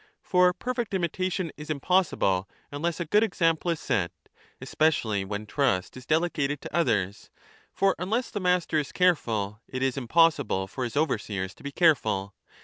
For 0.23 0.51
perfect 0.51 0.95
imitation 0.95 1.51
is 1.57 1.69
impossible 1.69 2.49
unless 2.71 2.99
a 2.99 3.05
good 3.05 3.21
example 3.21 3.69
is 3.69 3.79
set, 3.79 4.11
especially 4.59 5.23
when 5.23 5.45
trust 5.45 5.95
is 5.95 6.07
delegated 6.07 6.59
to 6.61 6.69
10 6.69 6.79
others; 6.79 7.29
for 7.71 7.95
unless 7.99 8.31
the 8.31 8.39
master 8.39 8.79
is 8.79 8.91
careful, 8.91 9.61
it 9.67 9.83
is 9.83 9.97
impossible 9.97 10.65
for 10.65 10.85
his 10.85 10.97
overseers 10.97 11.53
to 11.53 11.61
be 11.61 11.71
careful. 11.71 12.33